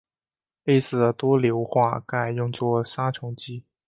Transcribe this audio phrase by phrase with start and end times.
[0.63, 3.63] 类似的多硫化钙用作杀虫剂。